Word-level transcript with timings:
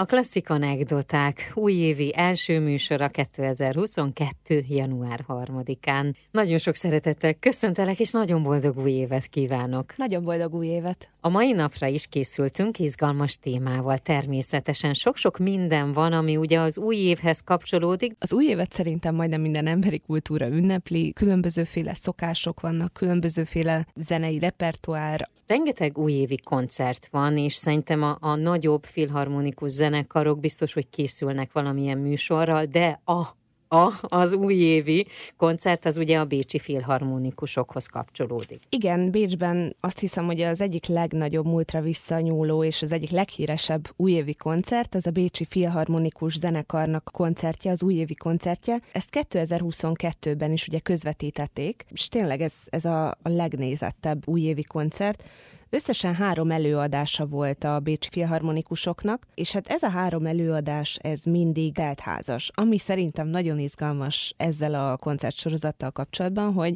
A 0.00 0.04
klasszik 0.04 0.50
anekdoták 0.50 1.52
újévi 1.54 2.12
első 2.16 2.60
műsora 2.60 3.08
2022. 3.08 4.64
január 4.68 5.24
3-án. 5.28 6.14
Nagyon 6.30 6.58
sok 6.58 6.74
szeretettel 6.74 7.34
köszöntelek, 7.34 8.00
és 8.00 8.10
nagyon 8.10 8.42
boldog 8.42 8.78
új 8.78 8.90
évet 8.90 9.26
kívánok. 9.26 9.96
Nagyon 9.96 10.24
boldog 10.24 10.54
új 10.54 10.66
évet. 10.66 11.08
A 11.20 11.28
mai 11.28 11.52
napra 11.52 11.86
is 11.86 12.06
készültünk 12.06 12.78
izgalmas 12.78 13.36
témával. 13.36 13.98
Természetesen 13.98 14.94
sok-sok 14.94 15.38
minden 15.38 15.92
van, 15.92 16.12
ami 16.12 16.36
ugye 16.36 16.60
az 16.60 16.78
új 16.78 16.96
évhez 16.96 17.40
kapcsolódik. 17.40 18.12
Az 18.18 18.32
új 18.32 18.44
évet 18.44 18.72
szerintem 18.72 19.14
majdnem 19.14 19.40
minden 19.40 19.66
emberi 19.66 19.98
kultúra 20.06 20.46
ünnepli, 20.46 21.12
különbözőféle 21.12 21.94
szokások 21.94 22.60
vannak, 22.60 22.92
különbözőféle 22.92 23.86
zenei 23.94 24.38
repertoár. 24.38 25.28
Rengeteg 25.46 25.98
újévi 25.98 26.38
koncert 26.44 27.08
van, 27.10 27.36
és 27.36 27.54
szerintem 27.54 28.02
a, 28.02 28.16
a 28.20 28.34
nagyobb 28.34 28.84
filharmonikus 28.84 29.70
zenekarok 29.88 30.40
biztos, 30.40 30.72
hogy 30.72 30.88
készülnek 30.88 31.52
valamilyen 31.52 31.98
műsorral, 31.98 32.64
de 32.64 33.00
a 33.04 33.36
a, 33.70 33.92
az 34.00 34.32
újévi 34.32 35.06
koncert 35.36 35.84
az 35.84 35.96
ugye 35.96 36.18
a 36.18 36.24
Bécsi 36.24 36.58
Filharmonikusokhoz 36.58 37.86
kapcsolódik. 37.86 38.62
Igen, 38.68 39.10
Bécsben 39.10 39.76
azt 39.80 39.98
hiszem, 39.98 40.24
hogy 40.24 40.40
az 40.40 40.60
egyik 40.60 40.86
legnagyobb 40.86 41.44
múltra 41.44 41.80
visszanyúló 41.80 42.64
és 42.64 42.82
az 42.82 42.92
egyik 42.92 43.10
leghíresebb 43.10 43.88
újévi 43.96 44.34
koncert, 44.34 44.94
az 44.94 45.06
a 45.06 45.10
Bécsi 45.10 45.44
Filharmonikus 45.44 46.38
Zenekarnak 46.38 47.10
koncertje, 47.12 47.70
az 47.70 47.82
újévi 47.82 48.14
koncertje. 48.14 48.80
Ezt 48.92 49.08
2022-ben 49.12 50.52
is 50.52 50.66
ugye 50.66 50.78
közvetítették, 50.78 51.84
és 51.90 52.08
tényleg 52.08 52.40
ez, 52.40 52.52
ez 52.66 52.84
a, 52.84 53.08
a 53.08 53.28
legnézettebb 53.28 54.28
újévi 54.28 54.64
koncert. 54.64 55.22
Összesen 55.70 56.14
három 56.14 56.50
előadása 56.50 57.26
volt 57.26 57.64
a 57.64 57.80
Bécsi 57.80 58.08
Filharmonikusoknak, 58.10 59.26
és 59.34 59.52
hát 59.52 59.68
ez 59.68 59.82
a 59.82 59.88
három 59.88 60.26
előadás, 60.26 60.98
ez 61.02 61.22
mindig 61.22 61.74
teltházas, 61.74 62.50
ami 62.54 62.78
szerintem 62.78 63.28
nagyon 63.28 63.58
izgalmas 63.58 64.34
ezzel 64.36 64.74
a 64.74 64.96
koncertsorozattal 64.96 65.90
kapcsolatban, 65.90 66.52
hogy 66.52 66.74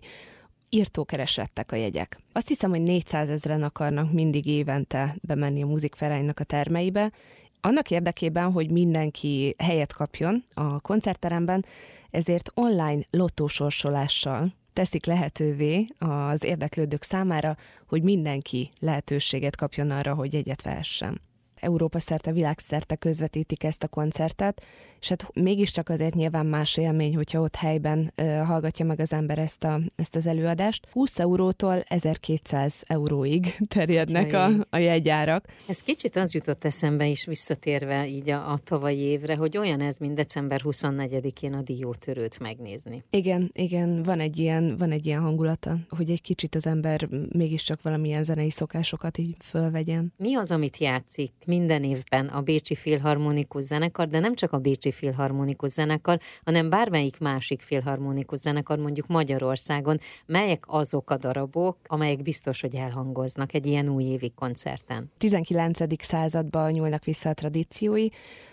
írtókeresettek 0.70 1.72
a 1.72 1.76
jegyek. 1.76 2.20
Azt 2.32 2.48
hiszem, 2.48 2.70
hogy 2.70 2.82
400 2.82 3.28
ezeren 3.28 3.62
akarnak 3.62 4.12
mindig 4.12 4.46
évente 4.46 5.16
bemenni 5.20 5.62
a 5.62 5.66
Muzikferánynak 5.66 6.40
a 6.40 6.44
termeibe, 6.44 7.12
annak 7.60 7.90
érdekében, 7.90 8.52
hogy 8.52 8.70
mindenki 8.70 9.54
helyet 9.58 9.92
kapjon 9.92 10.44
a 10.54 10.80
koncertteremben, 10.80 11.64
ezért 12.10 12.50
online 12.54 13.02
lottósorsolással 13.10 14.54
teszik 14.72 15.06
lehetővé 15.06 15.86
az 15.98 16.44
érdeklődők 16.44 17.02
számára, 17.02 17.56
hogy 17.86 18.02
mindenki 18.02 18.70
lehetőséget 18.78 19.56
kapjon 19.56 19.90
arra, 19.90 20.14
hogy 20.14 20.34
egyet 20.34 20.62
vehessen. 20.62 21.20
Európa 21.62 21.98
szerte, 21.98 22.32
világszerte 22.32 22.96
közvetítik 22.96 23.64
ezt 23.64 23.82
a 23.82 23.88
koncertet, 23.88 24.62
és 25.02 25.08
hát 25.08 25.30
mégiscsak 25.34 25.88
azért 25.88 26.14
nyilván 26.14 26.46
más 26.46 26.76
élmény, 26.76 27.14
hogyha 27.14 27.40
ott 27.40 27.54
helyben 27.54 28.12
hallgatja 28.46 28.84
meg 28.84 29.00
az 29.00 29.12
ember 29.12 29.38
ezt, 29.38 29.64
a, 29.64 29.80
ezt 29.96 30.16
az 30.16 30.26
előadást. 30.26 30.88
20 30.92 31.18
eurótól 31.18 31.80
1200 31.80 32.82
euróig 32.86 33.56
terjednek 33.74 34.32
a, 34.32 34.50
a 34.70 34.76
jegyárak. 34.76 35.44
Ez 35.66 35.78
kicsit 35.78 36.16
az 36.16 36.34
jutott 36.34 36.64
eszembe 36.64 37.06
is 37.06 37.24
visszatérve 37.24 38.08
így 38.08 38.30
a, 38.30 38.50
a 38.52 38.58
tavalyi 38.58 38.98
évre, 38.98 39.36
hogy 39.36 39.56
olyan 39.56 39.80
ez, 39.80 39.96
mint 39.96 40.14
december 40.14 40.60
24-én 40.64 41.54
a 41.54 41.62
diótörőt 41.62 42.38
megnézni. 42.38 43.04
Igen, 43.10 43.50
igen, 43.54 44.02
van 44.02 44.20
egy 44.20 44.38
ilyen, 44.38 44.76
van 44.76 44.90
egy 44.90 45.06
ilyen 45.06 45.20
hangulata, 45.20 45.76
hogy 45.88 46.10
egy 46.10 46.22
kicsit 46.22 46.54
az 46.54 46.66
ember 46.66 47.08
mégiscsak 47.32 47.82
valamilyen 47.82 48.24
zenei 48.24 48.50
szokásokat 48.50 49.18
így 49.18 49.36
fölvegyen. 49.40 50.12
Mi 50.16 50.34
az, 50.34 50.50
amit 50.50 50.78
játszik 50.78 51.32
minden 51.52 51.84
évben 51.84 52.26
a 52.26 52.40
Bécsi 52.40 52.74
Filharmonikus 52.74 53.64
Zenekar, 53.64 54.06
de 54.06 54.18
nem 54.18 54.34
csak 54.34 54.52
a 54.52 54.58
Bécsi 54.58 54.92
Filharmonikus 54.92 55.70
Zenekar, 55.70 56.18
hanem 56.44 56.70
bármelyik 56.70 57.18
másik 57.18 57.60
filharmonikus 57.60 58.38
zenekar 58.38 58.78
mondjuk 58.78 59.06
Magyarországon, 59.06 59.98
melyek 60.26 60.64
azok 60.66 61.10
a 61.10 61.16
darabok, 61.16 61.76
amelyek 61.86 62.22
biztos, 62.22 62.60
hogy 62.60 62.74
elhangoznak 62.74 63.54
egy 63.54 63.66
ilyen 63.66 63.88
újévi 63.88 64.32
koncerten. 64.34 65.10
19. 65.18 66.02
században 66.02 66.70
nyúlnak 66.70 67.04
vissza 67.04 67.28
a 67.28 67.34
tradíciói, 67.34 68.06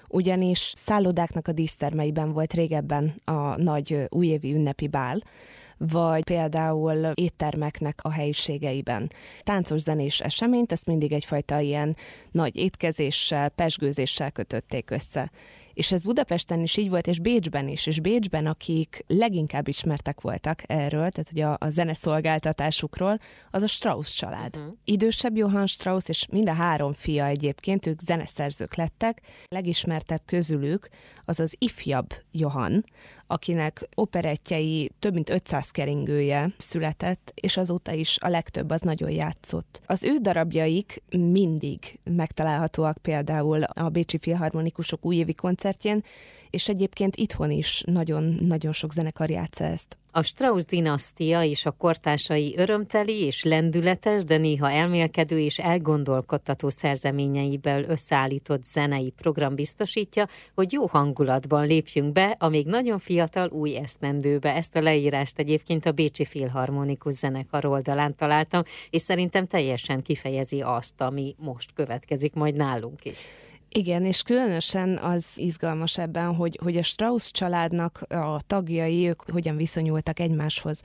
ugyanis 0.09 0.73
szállodáknak 0.75 1.47
a 1.47 1.51
dísztermeiben 1.51 2.33
volt 2.33 2.53
régebben 2.53 3.21
a 3.25 3.61
nagy 3.61 4.05
újévi 4.09 4.53
ünnepi 4.53 4.87
bál, 4.87 5.21
vagy 5.77 6.23
például 6.23 7.11
éttermeknek 7.13 7.99
a 8.01 8.11
helyiségeiben. 8.11 9.11
Táncos 9.43 9.81
zenés 9.81 10.19
eseményt, 10.19 10.71
ezt 10.71 10.85
mindig 10.85 11.11
egyfajta 11.11 11.59
ilyen 11.59 11.95
nagy 12.31 12.55
étkezéssel, 12.55 13.49
pesgőzéssel 13.49 14.31
kötötték 14.31 14.89
össze. 14.89 15.31
És 15.79 15.91
ez 15.91 16.01
Budapesten 16.01 16.61
is 16.61 16.77
így 16.77 16.89
volt, 16.89 17.07
és 17.07 17.19
Bécsben 17.19 17.67
is. 17.67 17.85
És 17.85 17.99
Bécsben, 17.99 18.45
akik 18.45 19.03
leginkább 19.07 19.67
ismertek 19.67 20.21
voltak 20.21 20.61
erről, 20.65 21.09
tehát 21.09 21.31
ugye 21.31 21.45
a, 21.45 21.57
a 21.59 21.69
zeneszolgáltatásukról, 21.69 23.19
az 23.51 23.63
a 23.63 23.67
Strauss 23.67 24.13
család. 24.15 24.55
Uh-huh. 24.55 24.73
Idősebb 24.83 25.37
Johann 25.37 25.65
Strauss, 25.65 26.07
és 26.07 26.25
mind 26.31 26.49
a 26.49 26.53
három 26.53 26.93
fia 26.93 27.25
egyébként, 27.25 27.85
ők 27.85 27.99
zeneszerzők 28.01 28.75
lettek. 28.75 29.21
Legismertebb 29.47 30.21
közülük 30.25 30.89
az 31.25 31.39
az 31.39 31.55
ifjabb 31.57 32.13
Johann, 32.31 32.79
akinek 33.31 33.89
operettjei 33.95 34.91
több 34.99 35.13
mint 35.13 35.29
500 35.29 35.69
keringője 35.69 36.53
született, 36.57 37.31
és 37.33 37.57
azóta 37.57 37.91
is 37.91 38.17
a 38.21 38.27
legtöbb 38.27 38.69
az 38.69 38.81
nagyon 38.81 39.09
játszott. 39.09 39.81
Az 39.85 40.03
ő 40.03 40.17
darabjaik 40.17 41.03
mindig 41.09 41.99
megtalálhatóak 42.03 42.97
például 42.97 43.63
a 43.63 43.89
Bécsi 43.89 44.17
Filharmonikusok 44.17 45.05
újévi 45.05 45.33
koncertjén, 45.33 46.03
és 46.49 46.69
egyébként 46.69 47.15
itthon 47.15 47.51
is 47.51 47.83
nagyon-nagyon 47.85 48.73
sok 48.73 48.93
zenekar 48.93 49.29
játsza 49.29 49.63
ezt. 49.63 49.97
A 50.11 50.21
Strauss 50.21 50.63
dinasztia 50.63 51.43
és 51.43 51.65
a 51.65 51.71
kortársai 51.71 52.53
örömteli 52.57 53.23
és 53.25 53.43
lendületes, 53.43 54.23
de 54.23 54.37
néha 54.37 54.71
elmélkedő 54.71 55.39
és 55.39 55.59
elgondolkodtató 55.59 56.69
szerzeményeiből 56.69 57.83
összeállított 57.83 58.63
zenei 58.63 59.09
program 59.09 59.55
biztosítja, 59.55 60.27
hogy 60.55 60.71
jó 60.71 60.87
hangulatban 60.87 61.67
lépjünk 61.67 62.11
be 62.11 62.35
a 62.39 62.47
még 62.47 62.65
nagyon 62.65 62.99
fiatal 62.99 63.49
új 63.49 63.75
esztendőbe. 63.75 64.55
Ezt 64.55 64.75
a 64.75 64.81
leírást 64.81 65.39
egyébként 65.39 65.85
a 65.85 65.91
Bécsi 65.91 66.25
Filharmonikus 66.25 67.13
Zenekar 67.13 67.65
oldalán 67.65 68.15
találtam, 68.15 68.63
és 68.89 69.01
szerintem 69.01 69.45
teljesen 69.45 70.01
kifejezi 70.01 70.61
azt, 70.61 71.01
ami 71.01 71.35
most 71.37 71.73
következik 71.73 72.33
majd 72.33 72.55
nálunk 72.55 73.05
is. 73.05 73.17
Igen, 73.69 74.05
és 74.05 74.21
különösen 74.21 74.97
az 74.97 75.25
izgalmas 75.35 75.97
ebben, 75.97 76.35
hogy, 76.35 76.59
hogy 76.63 76.77
a 76.77 76.83
Strauss 76.83 77.31
családnak 77.31 78.01
a 78.09 78.41
tagjai, 78.47 79.07
ők 79.07 79.31
hogyan 79.31 79.55
viszonyultak 79.55 80.19
egymáshoz 80.19 80.81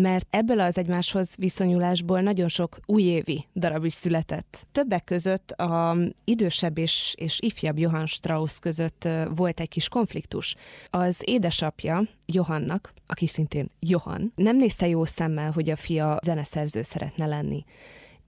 mert 0.00 0.26
ebből 0.30 0.60
az 0.60 0.78
egymáshoz 0.78 1.34
viszonyulásból 1.36 2.20
nagyon 2.20 2.48
sok 2.48 2.78
újévi 2.86 3.46
darab 3.54 3.84
is 3.84 3.92
született. 3.92 4.66
Többek 4.72 5.04
között 5.04 5.50
a 5.50 5.96
idősebb 6.24 6.78
és, 6.78 7.14
és 7.18 7.38
ifjabb 7.40 7.78
Johann 7.78 8.04
Strauss 8.04 8.58
között 8.58 9.08
volt 9.34 9.60
egy 9.60 9.68
kis 9.68 9.88
konfliktus. 9.88 10.54
Az 10.90 11.16
édesapja 11.20 12.02
Johannak, 12.26 12.92
aki 13.06 13.26
szintén 13.26 13.68
Johann, 13.80 14.26
nem 14.34 14.56
nézte 14.56 14.88
jó 14.88 15.04
szemmel, 15.04 15.50
hogy 15.50 15.70
a 15.70 15.76
fia 15.76 16.18
zeneszerző 16.24 16.82
szeretne 16.82 17.26
lenni 17.26 17.64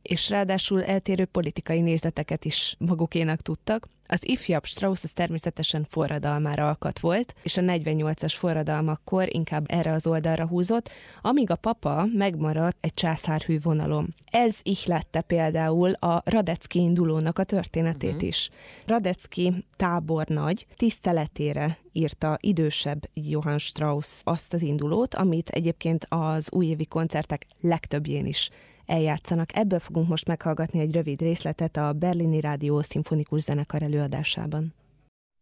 és 0.09 0.31
ráadásul 0.31 0.85
eltérő 0.85 1.25
politikai 1.25 1.81
nézeteket 1.81 2.45
is 2.45 2.77
magukénak 2.79 3.41
tudtak. 3.41 3.87
Az 4.07 4.29
ifjabb 4.29 4.65
Strauss 4.65 5.05
az 5.05 5.13
természetesen 5.13 5.85
forradalmára 5.89 6.69
alkat 6.69 6.99
volt, 6.99 7.35
és 7.43 7.57
a 7.57 7.61
48-as 7.61 8.35
forradalmakkor 8.37 9.35
inkább 9.35 9.65
erre 9.69 9.93
az 9.93 10.07
oldalra 10.07 10.47
húzott, 10.47 10.91
amíg 11.23 11.51
a 11.51 11.57
papa 11.57 12.07
megmaradt 12.13 12.77
egy 12.81 12.95
császárhű 12.95 13.59
vonalom. 13.63 14.07
Ez 14.31 14.59
ihlette 14.63 15.21
például 15.21 15.93
a 15.93 16.23
Radecki 16.25 16.79
indulónak 16.79 17.39
a 17.39 17.45
történetét 17.45 18.13
uh-huh. 18.13 18.29
is. 18.29 18.51
Radecki 18.87 19.65
tábornagy 19.77 20.67
tiszteletére 20.77 21.79
írta 21.93 22.37
idősebb 22.41 23.00
Johann 23.15 23.59
Strauss 23.59 24.21
azt 24.25 24.53
az 24.53 24.62
indulót, 24.62 25.15
amit 25.15 25.49
egyébként 25.49 26.06
az 26.09 26.53
újévi 26.53 26.87
koncertek 26.87 27.47
legtöbbjén 27.61 28.27
is 28.27 28.50
eljátszanak. 28.88 29.56
Ebből 29.56 29.79
fogunk 29.79 30.08
most 30.08 30.26
meghallgatni 30.26 30.81
egy 30.81 30.94
rövid 30.94 31.20
részletet 31.20 31.76
a 31.76 31.93
Berlini 31.93 32.40
Rádió 32.40 32.82
Szimfonikus 32.82 33.43
Zenekar 33.43 33.82
előadásában. 33.82 34.75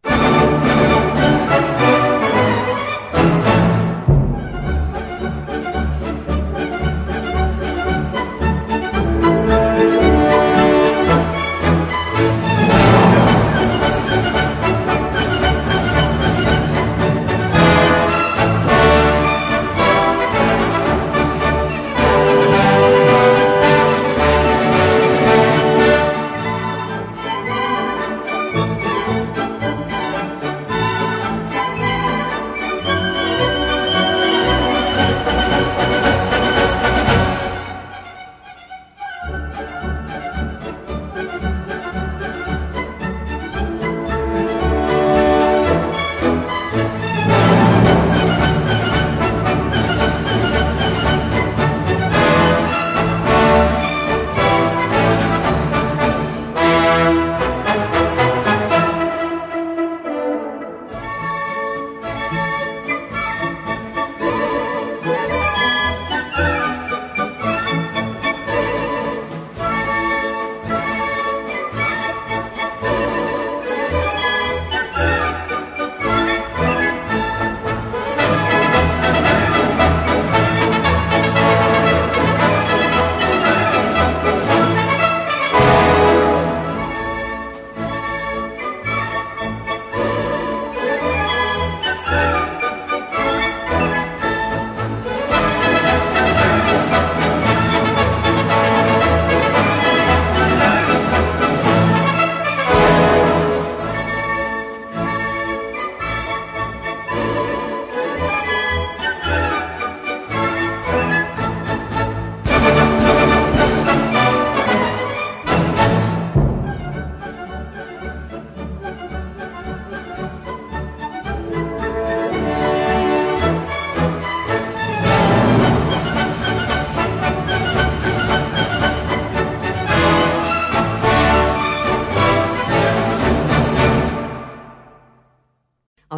A 0.02 2.05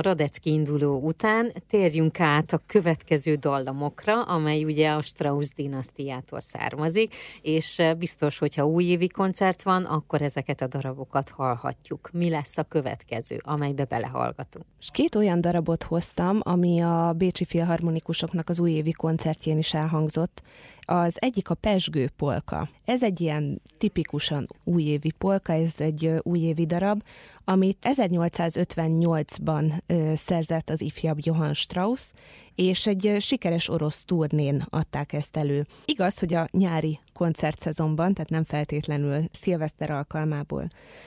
Radecki 0.09 0.51
induló 0.51 1.01
után 1.01 1.53
térjünk 1.69 2.21
át 2.21 2.53
a 2.53 2.63
következő 2.67 3.35
dallamokra, 3.35 4.23
amely 4.23 4.65
ugye 4.65 4.91
a 4.91 5.01
Strauss 5.01 5.49
dinasztiától 5.57 6.41
származik, 6.41 7.15
és 7.43 7.83
biztos, 7.99 8.39
hogyha 8.39 8.67
újévi 8.67 9.09
koncert 9.09 9.63
van, 9.63 9.85
akkor 9.85 10.23
ezeket 10.23 10.61
a 10.61 10.67
darabokat 10.67 11.31
hallhatjuk. 11.31 12.11
Mi 12.13 12.29
lesz 12.29 12.59
a 12.59 12.63
következő, 12.63 13.41
amelybe 13.45 13.85
belehallgatunk? 13.85 14.65
És 14.81 14.89
két 14.93 15.15
olyan 15.15 15.41
darabot 15.41 15.83
hoztam, 15.83 16.41
ami 16.43 16.81
a 16.81 17.13
Bécsi 17.17 17.45
Filharmonikusoknak 17.45 18.49
az 18.49 18.61
újévi 18.61 18.93
koncertjén 18.93 19.59
is 19.59 19.75
elhangzott. 19.75 20.43
Az 20.91 21.17
egyik 21.19 21.51
a 21.51 21.55
Pesgő 21.55 22.11
polka. 22.17 22.69
Ez 22.85 23.03
egy 23.03 23.21
ilyen 23.21 23.61
tipikusan 23.79 24.49
újévi 24.65 25.11
polka, 25.19 25.53
ez 25.53 25.75
egy 25.79 26.11
újévi 26.23 26.67
darab, 26.67 27.03
amit 27.45 27.79
1858-ban 27.83 29.73
szerzett 30.15 30.71
az 30.71 30.81
ifjabb 30.81 31.19
Johann 31.21 31.53
Strauss, 31.53 32.13
és 32.55 32.87
egy 32.87 33.17
sikeres 33.21 33.69
orosz 33.69 34.05
turnén 34.05 34.65
adták 34.71 35.13
ezt 35.13 35.37
elő. 35.37 35.67
Igaz, 35.85 36.19
hogy 36.19 36.35
a 36.35 36.49
nyári 36.51 36.99
koncertszezonban, 37.19 38.15
tehát 38.15 38.31
nem 38.31 38.45
feltétlenül 38.45 39.25
szilveszter 39.31 39.91
alkalmából. 39.91 40.67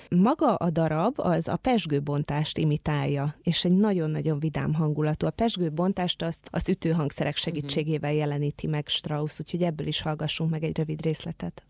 Maga 0.10 0.56
a 0.56 0.69
darab 0.69 1.19
az 1.19 1.48
a 1.48 1.58
pesgőbontást 1.58 2.58
imitálja, 2.58 3.36
és 3.44 3.63
egy 3.66 3.78
nagyon-nagyon 3.78 4.40
vidám 4.40 4.74
hangulatú. 4.74 5.25
A 5.25 5.31
pesgőbontást 5.31 6.22
azt, 6.22 6.48
azt 6.52 6.68
ütőhangszerek 6.68 7.34
mhm. 7.34 7.42
segítségével 7.42 8.13
jeleníti 8.13 8.68
meg 8.68 8.88
Strauss, 8.88 9.40
úgyhogy 9.40 9.62
ebből 9.63 9.88
is 9.88 10.02
hallgassunk 10.02 10.50
meg 10.50 10.63
egy 10.63 10.78
rövid 10.78 11.02
részletet. 11.02 11.66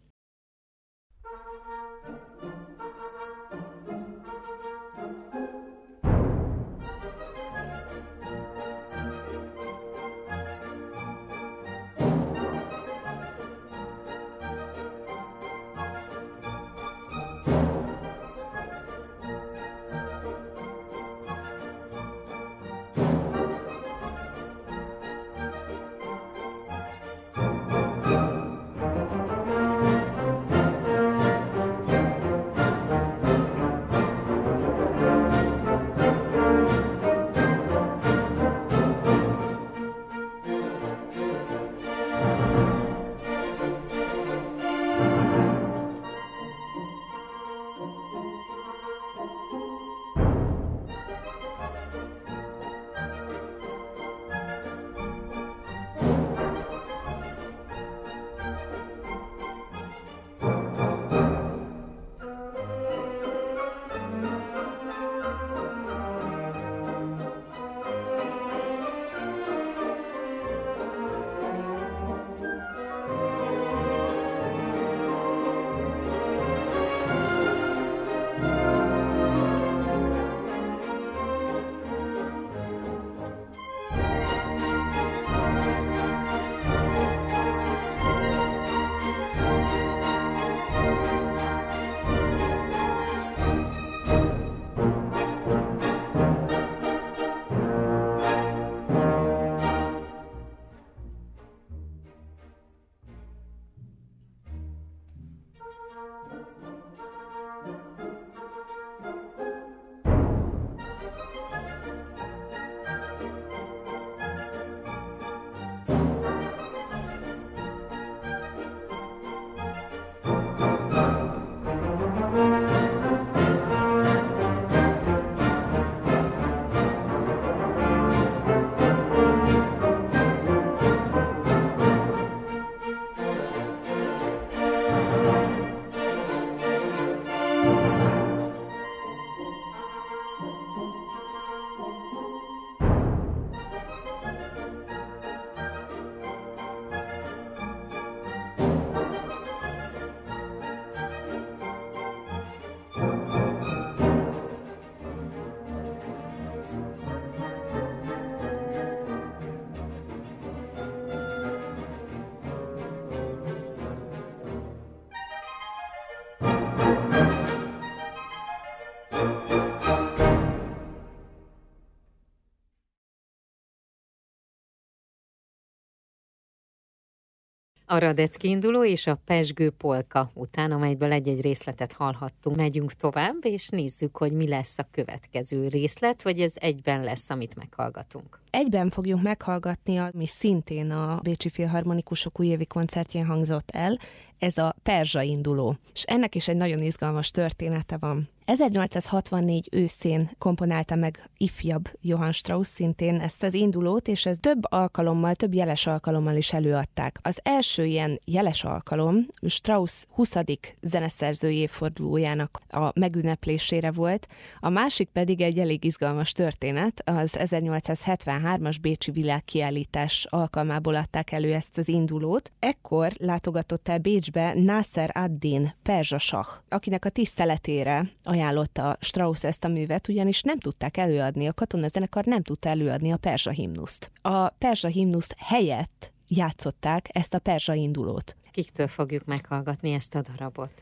A 177.91 177.97
Radecki 177.97 178.47
induló 178.47 178.85
és 178.85 179.07
a 179.07 179.19
Pesgő 179.25 179.69
polka 179.69 180.31
után, 180.33 180.71
amelyből 180.71 181.11
egy-egy 181.11 181.41
részletet 181.41 181.91
hallhattunk. 181.91 182.55
Megyünk 182.55 182.93
tovább, 182.93 183.35
és 183.41 183.67
nézzük, 183.67 184.17
hogy 184.17 184.31
mi 184.31 184.47
lesz 184.47 184.77
a 184.77 184.87
következő 184.91 185.67
részlet, 185.67 186.21
vagy 186.21 186.39
ez 186.39 186.53
egyben 186.55 187.03
lesz, 187.03 187.29
amit 187.29 187.55
meghallgatunk. 187.55 188.39
Egyben 188.49 188.89
fogjuk 188.89 189.21
meghallgatni, 189.21 189.97
ami 189.97 190.27
szintén 190.27 190.91
a 190.91 191.19
Bécsi 191.23 191.49
Filharmonikusok 191.49 192.39
újévi 192.39 192.65
koncertjén 192.65 193.25
hangzott 193.25 193.71
el, 193.71 193.99
ez 194.41 194.57
a 194.57 194.75
Perzsa 194.83 195.21
induló. 195.21 195.77
És 195.93 196.03
ennek 196.03 196.35
is 196.35 196.47
egy 196.47 196.55
nagyon 196.55 196.79
izgalmas 196.79 197.31
története 197.31 197.97
van. 197.97 198.29
1864 198.45 199.67
őszén 199.71 200.29
komponálta 200.37 200.95
meg 200.95 201.29
ifjabb 201.37 201.89
Johann 202.01 202.31
Strauss 202.31 202.67
szintén 202.67 203.19
ezt 203.19 203.43
az 203.43 203.53
indulót, 203.53 204.07
és 204.07 204.25
ez 204.25 204.37
több 204.39 204.59
alkalommal, 204.61 205.35
több 205.35 205.53
jeles 205.53 205.87
alkalommal 205.87 206.35
is 206.35 206.53
előadták. 206.53 207.19
Az 207.21 207.39
első 207.43 207.85
ilyen 207.85 208.19
jeles 208.25 208.63
alkalom 208.63 209.25
Strauss 209.45 210.03
20. 210.09 210.33
zeneszerző 210.81 211.49
évfordulójának 211.51 212.61
a 212.69 212.99
megünneplésére 212.99 213.91
volt, 213.91 214.27
a 214.59 214.69
másik 214.69 215.09
pedig 215.09 215.41
egy 215.41 215.59
elég 215.59 215.83
izgalmas 215.83 216.31
történet, 216.31 217.01
az 217.05 217.35
1873-as 217.37 218.75
Bécsi 218.81 219.11
világkiállítás 219.11 220.27
alkalmából 220.29 220.95
adták 220.95 221.31
elő 221.31 221.53
ezt 221.53 221.77
az 221.77 221.87
indulót. 221.87 222.51
Ekkor 222.59 223.11
látogatott 223.17 223.87
el 223.87 223.97
Bécsbe 224.31 224.53
Nasser 224.53 225.11
ad-Din 225.13 225.73
perzsa 225.81 226.17
sah, 226.17 226.47
akinek 226.69 227.05
a 227.05 227.09
tiszteletére 227.09 228.11
ajánlotta 228.23 228.97
Strauss 228.99 229.43
ezt 229.43 229.63
a 229.63 229.67
művet, 229.67 230.07
ugyanis 230.07 230.41
nem 230.41 230.59
tudták 230.59 230.97
előadni, 230.97 231.47
a 231.47 231.53
katonazenekar 231.53 232.25
nem 232.25 232.41
tudta 232.41 232.69
előadni 232.69 233.11
a 233.11 233.17
perzsa 233.17 233.49
himnuszt. 233.49 234.11
A 234.21 234.49
perzsa 234.49 234.87
himnusz 234.87 235.33
helyett 235.37 236.11
játszották 236.27 237.07
ezt 237.11 237.33
a 237.33 237.39
perzsa 237.39 237.73
indulót. 237.73 238.35
Kiktől 238.51 238.87
fogjuk 238.87 239.25
meghallgatni 239.25 239.91
ezt 239.93 240.15
a 240.15 240.21
darabot? 240.21 240.73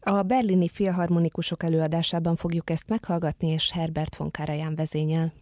A 0.00 0.22
berlini 0.22 0.68
filharmonikusok 0.68 1.62
előadásában 1.62 2.36
fogjuk 2.36 2.70
ezt 2.70 2.88
meghallgatni, 2.88 3.48
és 3.48 3.70
Herbert 3.72 4.16
von 4.16 4.30
Karajan 4.30 4.74
vezényel. 4.74 5.32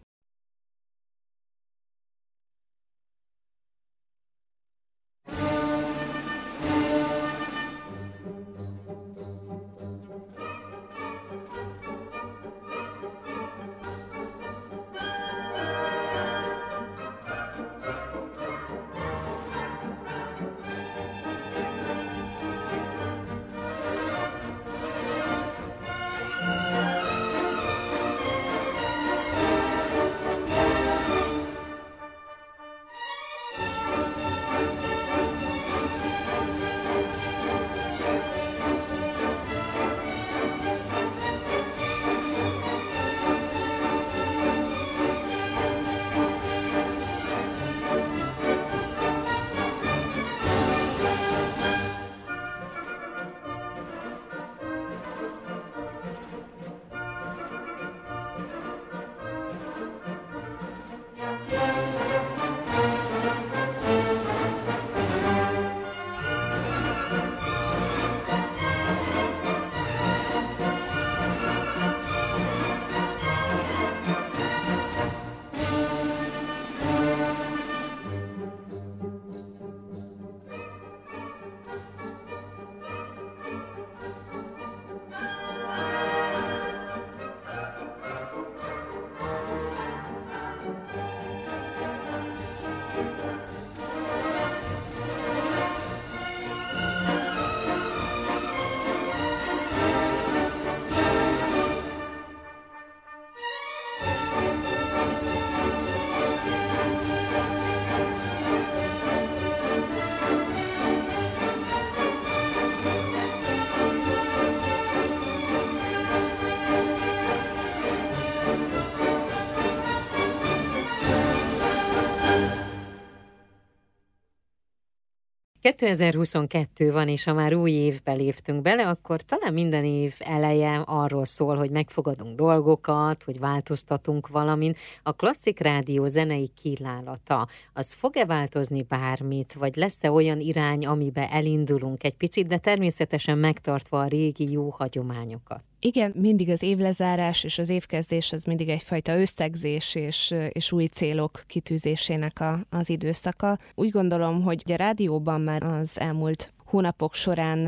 2022 125.75 126.91
van, 126.91 127.07
és 127.07 127.23
ha 127.23 127.33
már 127.33 127.53
új 127.53 127.71
évbe 127.71 128.11
léptünk 128.11 128.61
bele, 128.61 128.87
akkor 128.87 129.21
talán 129.21 129.53
minden 129.53 129.85
év 129.85 130.15
eleje 130.19 130.83
arról 130.85 131.25
szól, 131.25 131.55
hogy 131.55 131.71
megfogadunk 131.71 132.35
dolgokat, 132.35 133.23
hogy 133.23 133.39
változtatunk 133.39 134.27
valamin. 134.27 134.73
A 135.03 135.13
klasszik 135.13 135.59
rádió 135.59 136.07
zenei 136.07 136.49
kínálata, 136.61 137.47
az 137.73 137.93
fog-e 137.93 138.25
változni 138.25 138.81
bármit, 138.81 139.53
vagy 139.53 139.75
lesz-e 139.75 140.11
olyan 140.11 140.39
irány, 140.39 140.85
amibe 140.85 141.29
elindulunk 141.31 142.03
egy 142.03 142.15
picit, 142.15 142.47
de 142.47 142.57
természetesen 142.57 143.37
megtartva 143.37 143.99
a 143.99 144.07
régi 144.07 144.51
jó 144.51 144.69
hagyományokat? 144.69 145.63
Igen, 145.81 146.13
mindig 146.15 146.49
az 146.49 146.63
évlezárás 146.63 147.43
és 147.43 147.57
az 147.57 147.69
évkezdés 147.69 148.31
az 148.31 148.43
mindig 148.43 148.69
egyfajta 148.69 149.19
összegzés 149.19 149.95
és, 149.95 150.35
és 150.49 150.71
új 150.71 150.85
célok 150.85 151.43
kitűzésének 151.47 152.39
a, 152.39 152.65
az 152.69 152.89
időszaka. 152.89 153.57
Úgy 153.75 153.89
gondolom, 153.89 154.41
hogy 154.41 154.63
a 154.65 154.75
rádióban 154.75 155.41
már 155.41 155.63
az 155.63 155.99
elmúlt 155.99 156.53
hónapok 156.69 157.13
során 157.13 157.59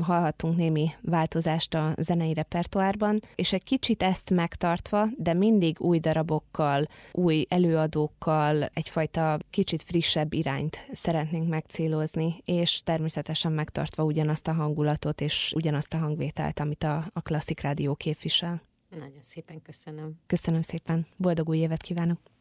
hallhattunk 0.00 0.56
némi 0.56 0.90
változást 1.00 1.74
a 1.74 1.94
zenei 1.98 2.34
repertoárban, 2.34 3.20
és 3.34 3.52
egy 3.52 3.64
kicsit 3.64 4.02
ezt 4.02 4.30
megtartva, 4.30 5.06
de 5.16 5.34
mindig 5.34 5.80
új 5.80 5.98
darabokkal, 5.98 6.88
új 7.12 7.46
előadókkal, 7.48 8.70
egyfajta 8.74 9.38
kicsit 9.50 9.82
frissebb 9.82 10.32
irányt 10.32 10.78
szeretnénk 10.92 11.48
megcélozni, 11.48 12.42
és 12.44 12.82
természetesen 12.84 13.52
megtartva 13.52 14.04
ugyanazt 14.04 14.48
a 14.48 14.52
hangulatot 14.52 15.20
és 15.20 15.52
ugyanazt 15.56 15.94
a 15.94 15.98
hangvételt, 15.98 16.60
amit 16.60 16.82
a, 16.82 17.04
a 17.12 17.20
klasszik 17.20 17.60
rádió 17.60 17.94
képvisel. 17.94 18.62
Nagyon 18.98 19.22
szépen 19.22 19.62
köszönöm. 19.62 20.18
Köszönöm 20.26 20.62
szépen. 20.62 21.06
Boldog 21.16 21.48
új 21.48 21.58
évet 21.58 21.82
kívánok! 21.82 22.18